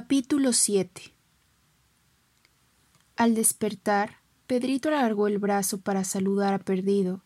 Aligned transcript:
Capítulo 0.00 0.52
7 0.52 1.12
Al 3.16 3.34
despertar, 3.34 4.18
Pedrito 4.46 4.90
alargó 4.90 5.26
el 5.26 5.38
brazo 5.38 5.80
para 5.80 6.04
saludar 6.04 6.54
a 6.54 6.60
Perdido. 6.60 7.24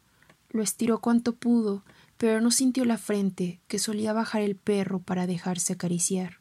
Lo 0.49 0.63
estiró 0.63 1.03
cuanto 1.03 1.35
pudo, 1.35 1.85
pero 2.17 2.41
no 2.41 2.51
sintió 2.51 2.87
la 2.87 2.97
frente, 2.97 3.61
que 3.69 3.79
solía 3.79 4.15
bajar 4.15 4.41
el 4.41 4.57
perro 4.57 5.01
para 5.01 5.27
dejarse 5.27 5.75
acariciar, 5.75 6.39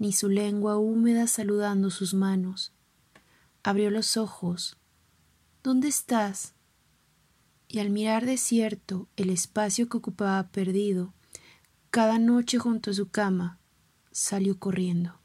ni 0.00 0.12
su 0.12 0.28
lengua 0.28 0.78
húmeda 0.78 1.28
saludando 1.28 1.90
sus 1.90 2.12
manos. 2.12 2.72
Abrió 3.62 3.88
los 3.92 4.16
ojos. 4.16 4.78
¿Dónde 5.62 5.86
estás? 5.86 6.54
Y 7.68 7.78
al 7.78 7.90
mirar 7.90 8.26
desierto 8.26 9.06
el 9.14 9.30
espacio 9.30 9.88
que 9.88 9.98
ocupaba 9.98 10.42
Perdido, 10.48 11.14
cada 11.92 12.18
noche 12.18 12.58
junto 12.58 12.90
a 12.90 12.94
su 12.94 13.10
cama, 13.10 13.60
salió 14.10 14.58
corriendo. 14.58 15.21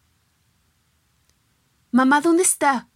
Mamá, 1.97 2.21
¿dónde 2.21 2.43
está? 2.43 2.89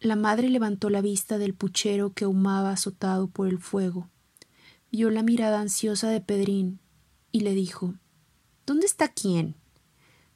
La 0.00 0.16
madre 0.16 0.50
levantó 0.50 0.90
la 0.90 1.00
vista 1.00 1.38
del 1.38 1.54
puchero 1.54 2.12
que 2.12 2.26
humaba 2.26 2.72
azotado 2.72 3.28
por 3.28 3.46
el 3.46 3.60
fuego. 3.60 4.10
Vio 4.90 5.10
la 5.12 5.22
mirada 5.22 5.60
ansiosa 5.60 6.08
de 6.08 6.20
Pedrín 6.20 6.80
y 7.30 7.42
le 7.42 7.54
dijo 7.54 7.94
¿Dónde 8.66 8.86
está 8.86 9.06
quién? 9.12 9.54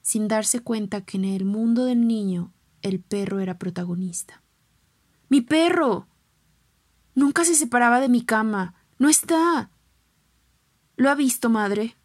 sin 0.03 0.29
darse 0.29 0.61
cuenta 0.61 1.01
que 1.01 1.17
en 1.17 1.25
el 1.25 1.47
mundo 1.47 1.85
del 1.85 2.07
niño 2.07 2.53
el 2.81 3.01
perro 3.01 3.41
era 3.41 3.59
protagonista. 3.59 4.41
¡Mi 5.29 5.41
perro! 5.41 6.07
Nunca 7.17 7.45
se 7.45 7.57
separaba 7.57 7.99
de 7.99 8.09
mi 8.09 8.25
cama. 8.25 8.77
No 9.01 9.09
está. 9.09 9.73
¿Lo 10.95 11.11
ha 11.11 11.17
visto, 11.17 11.51
madre? 11.51 11.97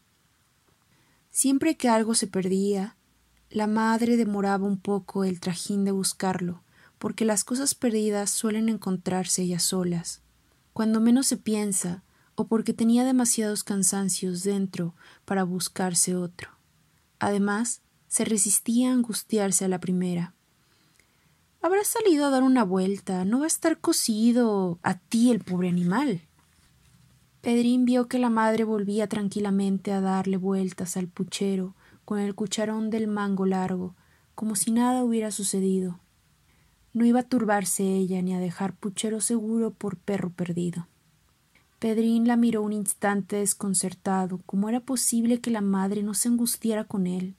Siempre 1.29 1.77
que 1.77 1.89
algo 1.89 2.15
se 2.15 2.25
perdía, 2.25 2.97
la 3.53 3.67
madre 3.67 4.17
demoraba 4.17 4.65
un 4.65 4.79
poco 4.79 5.23
el 5.23 5.39
trajín 5.39 5.85
de 5.85 5.91
buscarlo, 5.91 6.63
porque 6.97 7.23
las 7.23 7.43
cosas 7.43 7.75
perdidas 7.75 8.31
suelen 8.31 8.67
encontrarse 8.67 9.43
ellas 9.43 9.61
solas, 9.61 10.21
cuando 10.73 10.99
menos 10.99 11.27
se 11.27 11.37
piensa, 11.37 12.01
o 12.33 12.47
porque 12.47 12.73
tenía 12.73 13.03
demasiados 13.03 13.63
cansancios 13.63 14.41
dentro 14.41 14.95
para 15.23 15.43
buscarse 15.43 16.15
otro. 16.15 16.49
Además, 17.19 17.81
se 18.07 18.25
resistía 18.25 18.89
a 18.89 18.93
angustiarse 18.93 19.65
a 19.65 19.67
la 19.67 19.79
primera. 19.79 20.33
Habrá 21.61 21.83
salido 21.83 22.25
a 22.25 22.31
dar 22.31 22.41
una 22.41 22.63
vuelta, 22.63 23.23
no 23.23 23.37
va 23.37 23.43
a 23.43 23.47
estar 23.47 23.79
cosido 23.79 24.79
a 24.81 24.97
ti 24.97 25.29
el 25.29 25.41
pobre 25.41 25.69
animal. 25.69 26.21
Pedrín 27.41 27.85
vio 27.85 28.07
que 28.07 28.17
la 28.17 28.31
madre 28.31 28.63
volvía 28.63 29.07
tranquilamente 29.07 29.91
a 29.91 30.01
darle 30.01 30.37
vueltas 30.37 30.97
al 30.97 31.07
puchero, 31.07 31.75
con 32.05 32.19
el 32.19 32.35
cucharón 32.35 32.89
del 32.89 33.07
mango 33.07 33.45
largo, 33.45 33.95
como 34.35 34.55
si 34.55 34.71
nada 34.71 35.03
hubiera 35.03 35.31
sucedido. 35.31 35.99
No 36.93 37.05
iba 37.05 37.21
a 37.21 37.27
turbarse 37.27 37.83
ella 37.83 38.21
ni 38.21 38.33
a 38.33 38.39
dejar 38.39 38.75
puchero 38.75 39.21
seguro 39.21 39.71
por 39.71 39.97
perro 39.97 40.31
perdido. 40.31 40.87
Pedrín 41.79 42.27
la 42.27 42.37
miró 42.37 42.61
un 42.61 42.71
instante 42.71 43.37
desconcertado, 43.37 44.41
cómo 44.45 44.69
era 44.69 44.79
posible 44.79 45.41
que 45.41 45.51
la 45.51 45.61
madre 45.61 46.01
no 46.01 46.13
se 46.13 46.29
angustiara 46.29 46.85
con 46.85 47.07
él, 47.07 47.35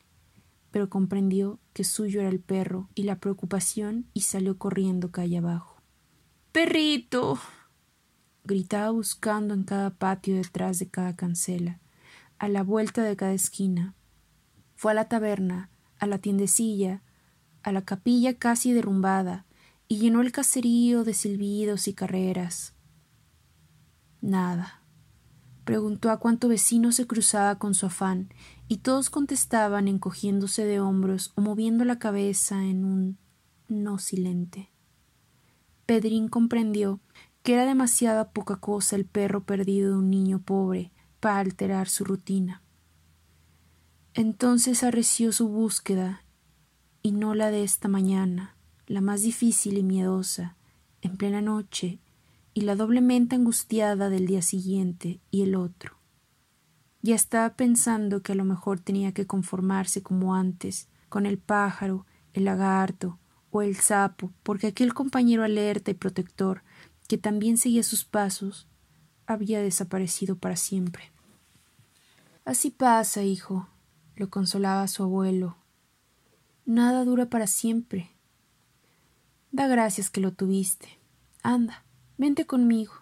pero 0.70 0.90
comprendió 0.90 1.60
que 1.72 1.84
suyo 1.84 2.20
era 2.20 2.28
el 2.28 2.40
perro 2.40 2.90
y 2.94 3.04
la 3.04 3.20
preocupación 3.20 4.06
y 4.12 4.22
salió 4.22 4.58
corriendo 4.58 5.10
calle 5.10 5.38
abajo. 5.38 5.80
Perrito. 6.52 7.38
gritaba 8.44 8.90
buscando 8.90 9.54
en 9.54 9.62
cada 9.62 9.90
patio 9.90 10.36
detrás 10.36 10.78
de 10.78 10.88
cada 10.88 11.16
cancela, 11.16 11.80
a 12.38 12.48
la 12.48 12.62
vuelta 12.62 13.02
de 13.02 13.16
cada 13.16 13.32
esquina, 13.32 13.94
fue 14.76 14.92
a 14.92 14.94
la 14.94 15.08
taberna, 15.08 15.70
a 15.98 16.06
la 16.06 16.18
tiendecilla, 16.18 17.02
a 17.62 17.72
la 17.72 17.82
capilla 17.82 18.34
casi 18.34 18.72
derrumbada, 18.72 19.46
y 19.88 19.98
llenó 19.98 20.20
el 20.20 20.32
caserío 20.32 21.04
de 21.04 21.14
silbidos 21.14 21.88
y 21.88 21.94
carreras. 21.94 22.74
Nada. 24.20 24.82
Preguntó 25.64 26.10
a 26.10 26.18
cuánto 26.18 26.48
vecino 26.48 26.92
se 26.92 27.06
cruzaba 27.06 27.58
con 27.58 27.74
su 27.74 27.86
afán, 27.86 28.28
y 28.68 28.78
todos 28.78 29.10
contestaban 29.10 29.88
encogiéndose 29.88 30.64
de 30.64 30.80
hombros 30.80 31.32
o 31.36 31.40
moviendo 31.40 31.84
la 31.84 31.98
cabeza 31.98 32.64
en 32.64 32.84
un 32.84 33.18
no 33.68 33.98
silente. 33.98 34.70
Pedrín 35.86 36.28
comprendió 36.28 37.00
que 37.42 37.54
era 37.54 37.66
demasiada 37.66 38.30
poca 38.32 38.56
cosa 38.56 38.96
el 38.96 39.04
perro 39.04 39.44
perdido 39.44 39.92
de 39.92 39.98
un 39.98 40.10
niño 40.10 40.40
pobre 40.40 40.92
para 41.20 41.40
alterar 41.40 41.88
su 41.88 42.04
rutina. 42.04 42.63
Entonces 44.16 44.84
arreció 44.84 45.32
su 45.32 45.48
búsqueda, 45.48 46.22
y 47.02 47.10
no 47.10 47.34
la 47.34 47.50
de 47.50 47.64
esta 47.64 47.88
mañana, 47.88 48.54
la 48.86 49.00
más 49.00 49.22
difícil 49.22 49.76
y 49.76 49.82
miedosa, 49.82 50.54
en 51.02 51.16
plena 51.16 51.40
noche, 51.40 51.98
y 52.54 52.60
la 52.60 52.76
doblemente 52.76 53.34
angustiada 53.34 54.10
del 54.10 54.26
día 54.26 54.40
siguiente 54.40 55.18
y 55.32 55.42
el 55.42 55.56
otro. 55.56 55.96
Ya 57.02 57.16
estaba 57.16 57.56
pensando 57.56 58.22
que 58.22 58.32
a 58.32 58.36
lo 58.36 58.44
mejor 58.44 58.78
tenía 58.78 59.10
que 59.10 59.26
conformarse 59.26 60.04
como 60.04 60.36
antes, 60.36 60.86
con 61.08 61.26
el 61.26 61.36
pájaro, 61.36 62.06
el 62.34 62.44
lagarto 62.44 63.18
o 63.50 63.62
el 63.62 63.74
sapo, 63.74 64.30
porque 64.44 64.68
aquel 64.68 64.94
compañero 64.94 65.42
alerta 65.42 65.90
y 65.90 65.94
protector, 65.94 66.62
que 67.08 67.18
también 67.18 67.58
seguía 67.58 67.82
sus 67.82 68.04
pasos, 68.04 68.68
había 69.26 69.60
desaparecido 69.60 70.36
para 70.36 70.54
siempre. 70.54 71.10
Así 72.44 72.70
pasa, 72.70 73.24
hijo, 73.24 73.68
lo 74.16 74.30
consolaba 74.30 74.86
su 74.86 75.02
abuelo. 75.02 75.56
Nada 76.64 77.04
dura 77.04 77.26
para 77.26 77.46
siempre. 77.46 78.10
Da 79.50 79.66
gracias 79.66 80.10
que 80.10 80.20
lo 80.20 80.32
tuviste. 80.32 80.88
Anda, 81.42 81.84
vente 82.16 82.46
conmigo. 82.46 82.92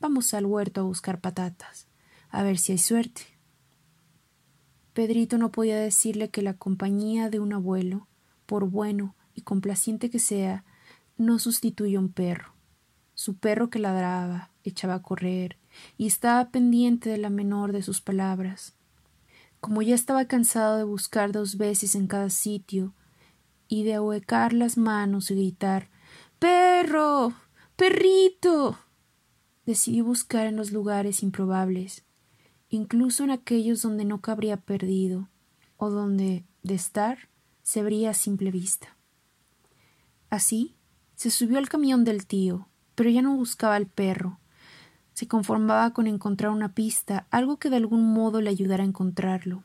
Vamos 0.00 0.34
al 0.34 0.46
huerto 0.46 0.80
a 0.80 0.84
buscar 0.84 1.20
patatas, 1.20 1.86
a 2.28 2.42
ver 2.42 2.58
si 2.58 2.72
hay 2.72 2.78
suerte. 2.78 3.22
Pedrito 4.92 5.38
no 5.38 5.52
podía 5.52 5.78
decirle 5.78 6.30
que 6.30 6.42
la 6.42 6.54
compañía 6.54 7.30
de 7.30 7.38
un 7.38 7.52
abuelo, 7.52 8.08
por 8.46 8.68
bueno 8.68 9.14
y 9.34 9.42
complaciente 9.42 10.10
que 10.10 10.18
sea, 10.18 10.64
no 11.16 11.38
sustituye 11.38 11.96
a 11.96 12.00
un 12.00 12.12
perro. 12.12 12.54
Su 13.14 13.36
perro 13.36 13.70
que 13.70 13.78
ladraba, 13.78 14.50
echaba 14.64 14.94
a 14.94 15.02
correr, 15.02 15.58
y 15.96 16.06
estaba 16.06 16.50
pendiente 16.50 17.10
de 17.10 17.18
la 17.18 17.30
menor 17.30 17.72
de 17.72 17.82
sus 17.82 18.00
palabras 18.00 18.74
como 19.60 19.82
ya 19.82 19.94
estaba 19.94 20.24
cansado 20.24 20.78
de 20.78 20.84
buscar 20.84 21.32
dos 21.32 21.56
veces 21.56 21.94
en 21.94 22.06
cada 22.06 22.30
sitio 22.30 22.94
y 23.68 23.84
de 23.84 23.94
ahuecar 23.94 24.52
las 24.52 24.76
manos 24.76 25.30
y 25.30 25.34
gritar 25.34 25.90
Perro. 26.38 27.34
perrito. 27.76 28.78
decidió 29.66 30.04
buscar 30.04 30.46
en 30.46 30.56
los 30.56 30.72
lugares 30.72 31.22
improbables, 31.22 32.04
incluso 32.70 33.24
en 33.24 33.30
aquellos 33.30 33.82
donde 33.82 34.04
no 34.06 34.20
cabría 34.20 34.56
perdido, 34.56 35.28
o 35.76 35.90
donde, 35.90 36.46
de 36.62 36.74
estar, 36.74 37.28
se 37.62 37.82
vería 37.82 38.10
a 38.10 38.14
simple 38.14 38.50
vista. 38.50 38.96
Así, 40.30 40.76
se 41.14 41.30
subió 41.30 41.58
al 41.58 41.68
camión 41.68 42.04
del 42.04 42.26
tío, 42.26 42.68
pero 42.94 43.10
ya 43.10 43.22
no 43.22 43.36
buscaba 43.36 43.76
al 43.76 43.86
perro, 43.86 44.39
se 45.14 45.28
conformaba 45.28 45.92
con 45.92 46.06
encontrar 46.06 46.50
una 46.50 46.74
pista, 46.74 47.26
algo 47.30 47.58
que 47.58 47.70
de 47.70 47.76
algún 47.76 48.12
modo 48.12 48.40
le 48.40 48.50
ayudara 48.50 48.82
a 48.82 48.86
encontrarlo. 48.86 49.64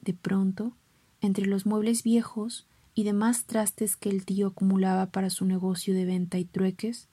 De 0.00 0.14
pronto, 0.14 0.72
entre 1.20 1.46
los 1.46 1.66
muebles 1.66 2.02
viejos 2.02 2.66
y 2.94 3.04
demás 3.04 3.44
trastes 3.44 3.96
que 3.96 4.08
el 4.08 4.24
tío 4.24 4.48
acumulaba 4.48 5.06
para 5.06 5.30
su 5.30 5.44
negocio 5.44 5.94
de 5.94 6.04
venta 6.04 6.38
y 6.38 6.44
trueques, 6.44 7.08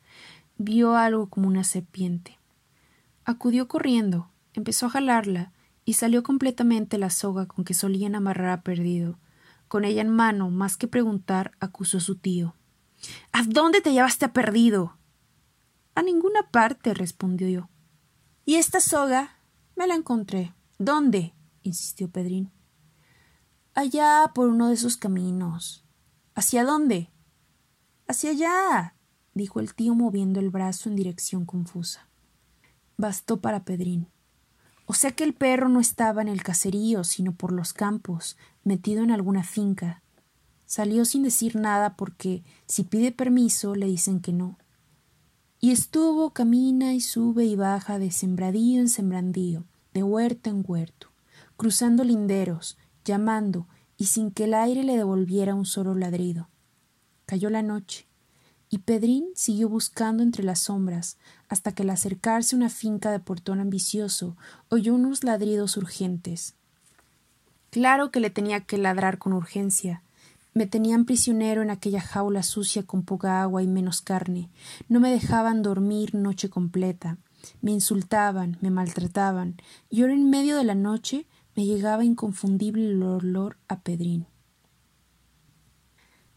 vio 0.58 0.96
algo 0.96 1.28
como 1.28 1.48
una 1.48 1.64
serpiente. 1.64 2.40
Acudió 3.26 3.68
corriendo, 3.68 4.30
empezó 4.54 4.86
a 4.86 4.92
jalarla 4.92 5.52
y 5.86 5.94
salió 5.94 6.24
completamente 6.24 6.98
la 6.98 7.10
soga 7.10 7.48
con 7.48 7.66
que 7.66 7.74
solían 7.74 8.16
amarrar 8.16 8.50
a 8.50 8.62
perdido. 8.62 9.18
Con 9.68 9.86
ella 9.86 10.02
en 10.02 10.10
mano, 10.10 10.50
más 10.50 10.78
que 10.78 10.88
preguntar, 10.88 11.52
acusó 11.60 11.98
a 11.98 12.02
su 12.02 12.16
tío. 12.16 12.54
¿A 13.32 13.44
dónde 13.44 13.82
te 13.82 13.92
llevaste 13.92 14.26
a 14.26 14.34
perdido? 14.34 14.98
A 15.96 16.02
ninguna 16.02 16.50
parte, 16.52 16.94
respondió 16.94 17.50
yo. 17.50 17.70
¿Y 18.46 18.56
esta 18.56 18.82
soga? 18.82 19.38
Me 19.78 19.88
la 19.88 19.96
encontré. 19.96 20.54
¿Dónde? 20.78 21.34
insistió 21.62 22.10
Pedrín. 22.10 22.52
Allá 23.74 24.32
por 24.36 24.50
uno 24.50 24.68
de 24.68 24.74
esos 24.74 24.98
caminos. 24.98 25.86
¿Hacia 26.36 26.66
dónde? 26.66 27.10
Hacia 28.06 28.32
allá. 28.32 28.96
dijo 29.34 29.62
el 29.62 29.74
tío 29.74 29.96
moviendo 29.96 30.42
el 30.42 30.50
brazo 30.50 30.90
en 30.90 30.98
dirección 30.98 31.46
confusa. 31.46 32.10
Bastó 32.98 33.40
para 33.40 33.64
Pedrín. 33.64 34.10
O 34.86 34.94
sea 34.94 35.12
que 35.12 35.24
el 35.24 35.34
perro 35.34 35.70
no 35.70 35.80
estaba 35.80 36.22
en 36.22 36.28
el 36.28 36.44
caserío, 36.44 37.06
sino 37.06 37.34
por 37.34 37.54
los 37.54 37.72
campos, 37.72 38.36
metido 38.66 39.04
en 39.04 39.12
alguna 39.12 39.44
finca. 39.44 40.04
Salió 40.66 41.06
sin 41.06 41.24
decir 41.24 41.56
nada 41.56 41.96
porque 41.96 42.44
si 42.66 42.84
pide 42.84 43.14
permiso 43.14 43.74
le 43.74 43.86
dicen 43.86 44.20
que 44.20 44.34
no 44.34 44.58
y 45.64 45.72
estuvo 45.72 46.32
camina 46.32 46.94
y 46.94 47.00
sube 47.00 47.46
y 47.46 47.56
baja 47.56 47.98
de 47.98 48.12
sembradío 48.12 48.82
en 48.82 48.90
sembradío, 48.90 49.64
de 49.94 50.04
huerto 50.04 50.50
en 50.50 50.62
huerto, 50.68 51.08
cruzando 51.56 52.04
linderos, 52.04 52.78
llamando 53.06 53.66
y 53.96 54.08
sin 54.08 54.32
que 54.32 54.44
el 54.44 54.56
aire 54.56 54.84
le 54.84 54.98
devolviera 54.98 55.56
un 55.56 55.66
solo 55.66 55.96
ladrido. 55.96 56.50
Cayó 57.26 57.50
la 57.50 57.62
noche, 57.62 58.08
y 58.70 58.80
Pedrín 58.80 59.28
siguió 59.36 59.70
buscando 59.70 60.22
entre 60.22 60.44
las 60.44 60.60
sombras, 60.60 61.16
hasta 61.48 61.72
que 61.72 61.84
al 61.84 61.92
acercarse 61.92 62.58
una 62.58 62.70
finca 62.70 63.10
de 63.12 63.22
portón 63.22 63.62
ambicioso 63.62 64.36
oyó 64.68 64.94
unos 64.94 65.24
ladridos 65.24 65.78
urgentes. 65.78 66.56
Claro 67.70 68.12
que 68.12 68.20
le 68.20 68.30
tenía 68.30 68.66
que 68.66 68.78
ladrar 68.78 69.18
con 69.18 69.32
urgencia. 69.32 70.04
Me 70.54 70.68
tenían 70.68 71.06
prisionero 71.06 71.62
en 71.62 71.72
aquella 71.72 72.02
jaula 72.02 72.44
sucia 72.44 72.84
con 72.84 73.04
poca 73.04 73.42
agua 73.42 73.64
y 73.64 73.68
menos 73.68 74.02
carne. 74.02 74.50
No 74.88 75.00
me 75.00 75.12
dejaban 75.12 75.64
dormir 75.64 76.14
noche 76.14 76.50
completa. 76.50 77.18
Me 77.62 77.72
insultaban, 77.72 78.58
me 78.62 78.70
maltrataban, 78.70 79.58
y 79.90 80.02
ahora 80.02 80.14
en 80.14 80.30
medio 80.30 80.56
de 80.56 80.64
la 80.64 80.76
noche 80.76 81.26
me 81.56 81.66
llegaba 81.66 82.06
inconfundible 82.06 82.92
el 82.92 83.04
olor 83.04 83.58
a 83.68 83.82
Pedrín. 83.82 84.28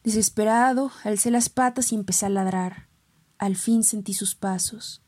Desesperado, 0.03 0.91
alcé 1.05 1.31
las 1.31 1.49
patas 1.49 1.93
y 1.93 1.95
empecé 1.95 2.27
a 2.27 2.31
ladrar. 2.31 2.89
Al 3.39 3.57
fin 3.57 3.85
sentí 3.85 4.15
sus 4.15 4.35
pasos. 4.35 5.03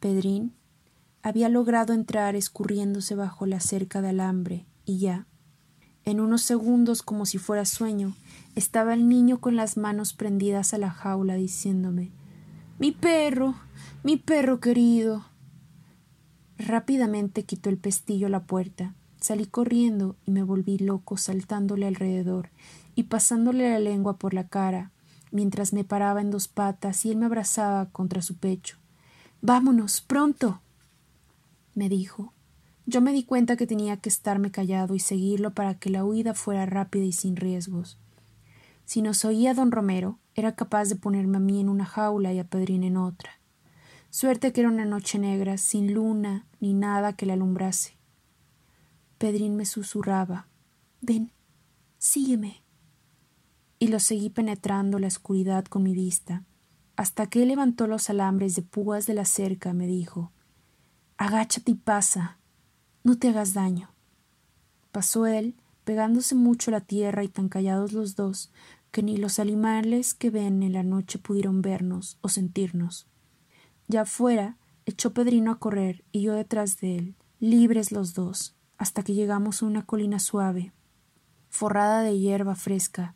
Pedrín 0.00 0.54
había 1.22 1.48
logrado 1.48 1.92
entrar 1.92 2.36
escurriéndose 2.36 3.16
bajo 3.16 3.46
la 3.46 3.58
cerca 3.58 4.00
de 4.00 4.10
alambre, 4.10 4.66
y 4.84 4.98
ya, 4.98 5.26
en 6.06 6.20
unos 6.20 6.42
segundos, 6.42 7.02
como 7.02 7.26
si 7.26 7.36
fuera 7.36 7.64
sueño, 7.64 8.14
estaba 8.54 8.94
el 8.94 9.08
niño 9.08 9.40
con 9.40 9.56
las 9.56 9.76
manos 9.76 10.12
prendidas 10.14 10.72
a 10.72 10.78
la 10.78 10.88
jaula, 10.88 11.34
diciéndome 11.34 12.12
Mi 12.78 12.92
perro, 12.92 13.56
mi 14.04 14.16
perro 14.16 14.60
querido. 14.60 15.26
Rápidamente 16.58 17.42
quitó 17.42 17.70
el 17.70 17.76
pestillo 17.76 18.28
a 18.28 18.30
la 18.30 18.44
puerta. 18.44 18.94
Salí 19.20 19.46
corriendo 19.46 20.14
y 20.24 20.30
me 20.30 20.44
volví 20.44 20.78
loco 20.78 21.16
saltándole 21.16 21.88
alrededor 21.88 22.50
y 22.94 23.04
pasándole 23.04 23.68
la 23.68 23.80
lengua 23.80 24.16
por 24.16 24.32
la 24.32 24.46
cara, 24.46 24.92
mientras 25.32 25.72
me 25.72 25.82
paraba 25.82 26.20
en 26.20 26.30
dos 26.30 26.46
patas 26.46 27.04
y 27.04 27.10
él 27.10 27.16
me 27.16 27.26
abrazaba 27.26 27.86
contra 27.86 28.22
su 28.22 28.36
pecho. 28.36 28.76
Vámonos, 29.42 30.02
pronto. 30.02 30.60
me 31.74 31.88
dijo. 31.88 32.32
Yo 32.86 33.00
me 33.00 33.12
di 33.12 33.24
cuenta 33.24 33.56
que 33.56 33.66
tenía 33.66 33.96
que 33.96 34.08
estarme 34.08 34.52
callado 34.52 34.94
y 34.94 35.00
seguirlo 35.00 35.52
para 35.52 35.74
que 35.74 35.90
la 35.90 36.04
huida 36.04 36.34
fuera 36.34 36.66
rápida 36.66 37.04
y 37.04 37.12
sin 37.12 37.34
riesgos. 37.34 37.98
Si 38.84 39.02
nos 39.02 39.24
oía 39.24 39.54
don 39.54 39.72
Romero, 39.72 40.20
era 40.36 40.54
capaz 40.54 40.88
de 40.88 40.94
ponerme 40.94 41.38
a 41.38 41.40
mí 41.40 41.60
en 41.60 41.68
una 41.68 41.84
jaula 41.84 42.32
y 42.32 42.38
a 42.38 42.44
Pedrín 42.44 42.84
en 42.84 42.96
otra. 42.96 43.32
Suerte 44.10 44.52
que 44.52 44.60
era 44.60 44.70
una 44.70 44.84
noche 44.84 45.18
negra, 45.18 45.58
sin 45.58 45.92
luna 45.92 46.46
ni 46.60 46.74
nada 46.74 47.14
que 47.14 47.26
la 47.26 47.32
alumbrase. 47.32 47.96
Pedrín 49.18 49.56
me 49.56 49.66
susurraba 49.66 50.46
Ven, 51.00 51.32
sígueme 51.98 52.62
y 53.78 53.88
lo 53.88 54.00
seguí 54.00 54.30
penetrando 54.30 54.98
la 54.98 55.08
oscuridad 55.08 55.64
con 55.64 55.82
mi 55.82 55.92
vista, 55.92 56.44
hasta 56.96 57.26
que 57.26 57.42
él 57.42 57.48
levantó 57.48 57.86
los 57.86 58.08
alambres 58.08 58.56
de 58.56 58.62
púas 58.62 59.06
de 59.06 59.14
la 59.14 59.24
cerca, 59.24 59.72
me 59.72 59.86
dijo 59.86 60.32
Agáchate 61.18 61.72
y 61.72 61.74
pasa, 61.74 62.38
no 63.06 63.16
te 63.16 63.28
hagas 63.28 63.54
daño. 63.54 63.88
Pasó 64.90 65.26
él, 65.26 65.54
pegándose 65.84 66.34
mucho 66.34 66.72
la 66.72 66.80
tierra 66.80 67.22
y 67.22 67.28
tan 67.28 67.48
callados 67.48 67.92
los 67.92 68.16
dos, 68.16 68.50
que 68.90 69.04
ni 69.04 69.16
los 69.16 69.38
animales 69.38 70.12
que 70.12 70.28
ven 70.28 70.64
en 70.64 70.72
la 70.72 70.82
noche 70.82 71.20
pudieron 71.20 71.62
vernos 71.62 72.18
o 72.20 72.28
sentirnos. 72.28 73.06
Ya 73.86 74.00
afuera, 74.00 74.56
echó 74.86 75.12
Pedrino 75.12 75.52
a 75.52 75.60
correr 75.60 76.02
y 76.10 76.22
yo 76.22 76.34
detrás 76.34 76.80
de 76.80 76.96
él, 76.96 77.14
libres 77.38 77.92
los 77.92 78.12
dos, 78.12 78.56
hasta 78.76 79.04
que 79.04 79.14
llegamos 79.14 79.62
a 79.62 79.66
una 79.66 79.86
colina 79.86 80.18
suave, 80.18 80.72
forrada 81.48 82.02
de 82.02 82.18
hierba 82.18 82.56
fresca, 82.56 83.14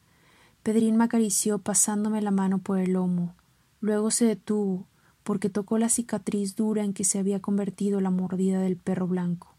Pedrín 0.62 0.98
me 0.98 1.04
acarició 1.04 1.58
pasándome 1.58 2.22
la 2.22 2.30
mano 2.30 2.58
por 2.58 2.78
el 2.78 2.92
lomo. 2.92 3.34
Luego 3.80 4.12
se 4.12 4.24
detuvo, 4.24 4.86
porque 5.24 5.50
tocó 5.50 5.78
la 5.78 5.88
cicatriz 5.88 6.54
dura 6.54 6.84
en 6.84 6.92
que 6.92 7.02
se 7.02 7.18
había 7.18 7.40
convertido 7.40 8.00
la 8.00 8.10
mordida 8.10 8.60
del 8.60 8.76
perro 8.76 9.08
blanco. 9.08 9.49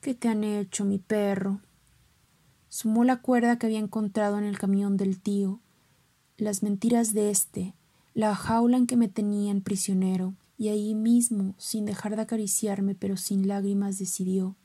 ¿Qué 0.00 0.14
te 0.14 0.28
han 0.28 0.44
hecho, 0.44 0.86
mi 0.86 0.98
perro? 0.98 1.60
Sumó 2.70 3.04
la 3.04 3.20
cuerda 3.20 3.58
que 3.58 3.66
había 3.66 3.80
encontrado 3.80 4.38
en 4.38 4.44
el 4.44 4.58
camión 4.58 4.96
del 4.96 5.20
tío, 5.20 5.60
las 6.38 6.62
mentiras 6.62 7.12
de 7.12 7.30
éste, 7.30 7.74
la 8.14 8.34
jaula 8.34 8.78
en 8.78 8.86
que 8.86 8.96
me 8.96 9.08
tenían 9.08 9.60
prisionero, 9.60 10.32
y 10.56 10.68
ahí 10.68 10.94
mismo, 10.94 11.54
sin 11.58 11.84
dejar 11.84 12.16
de 12.16 12.22
acariciarme, 12.22 12.94
pero 12.94 13.18
sin 13.18 13.46
lágrimas, 13.46 13.98
decidió 13.98 14.56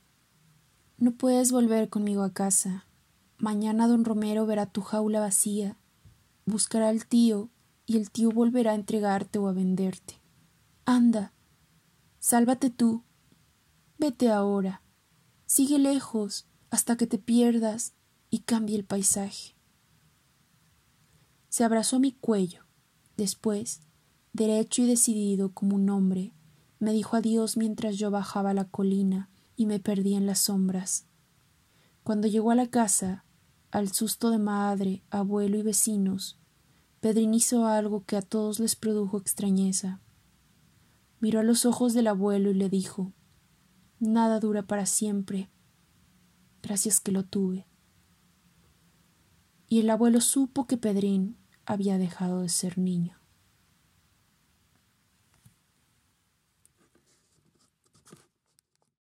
No 0.98 1.12
puedes 1.12 1.52
volver 1.52 1.90
conmigo 1.90 2.24
a 2.24 2.32
casa. 2.32 2.86
Mañana 3.38 3.90
don 3.90 4.06
Romero 4.06 4.46
verá 4.46 4.68
tu 4.68 4.80
jaula 4.80 5.20
vacía, 5.20 5.76
buscará 6.46 6.88
al 6.88 7.08
tío 7.08 7.50
y 7.86 7.98
el 7.98 8.10
tío 8.10 8.32
volverá 8.32 8.72
a 8.72 8.76
entregarte 8.76 9.38
o 9.40 9.50
a 9.50 9.52
venderte. 9.52 10.22
Anda, 10.86 11.34
sálvate 12.20 12.70
tú. 12.70 13.04
Vete 13.98 14.32
ahora. 14.32 14.82
Sigue 15.46 15.78
lejos 15.78 16.48
hasta 16.70 16.98
que 16.98 17.08
te 17.08 17.18
pierdas 17.18 17.94
y 18.30 18.40
cambie 18.40 18.76
el 18.76 18.86
paisaje. 18.86 19.56
Se 21.50 21.64
abrazó 21.64 22.00
mi 22.00 22.12
cuello. 22.12 22.66
Después, 23.16 23.82
derecho 24.34 24.82
y 24.82 24.88
decidido 24.88 25.54
como 25.54 25.76
un 25.76 25.90
hombre, 25.90 26.34
me 26.80 26.92
dijo 26.92 27.16
adiós 27.16 27.58
mientras 27.58 27.98
yo 27.98 28.12
bajaba 28.12 28.54
la 28.54 28.66
colina 28.66 29.30
y 29.56 29.66
me 29.68 29.80
perdí 29.80 30.16
en 30.16 30.26
las 30.26 30.40
sombras. 30.40 31.06
Cuando 32.04 32.28
llegó 32.28 32.52
a 32.52 32.56
la 32.56 32.68
casa, 32.68 33.24
al 33.72 33.92
susto 33.92 34.32
de 34.32 34.40
madre, 34.40 35.04
abuelo 35.10 35.58
y 35.58 35.62
vecinos, 35.62 36.38
Pedrín 37.00 37.34
hizo 37.34 37.68
algo 37.68 38.04
que 38.04 38.18
a 38.18 38.22
todos 38.22 38.60
les 38.60 38.76
produjo 38.76 39.18
extrañeza. 39.18 40.02
Miró 41.20 41.40
a 41.40 41.44
los 41.44 41.66
ojos 41.66 41.94
del 41.94 42.08
abuelo 42.08 42.50
y 42.52 42.56
le 42.56 42.68
dijo 42.68 43.14
Nada 44.00 44.40
dura 44.40 44.64
para 44.64 44.86
siempre. 44.86 45.50
Gracias 46.62 47.00
que 47.00 47.12
lo 47.12 47.24
tuve. 47.24 47.68
Y 49.68 49.80
el 49.80 49.90
abuelo 49.90 50.22
supo 50.22 50.68
que 50.68 50.78
Pedrín 50.78 51.38
había 51.66 51.98
dejado 51.98 52.42
de 52.42 52.50
ser 52.50 52.78
niño. 52.78 53.18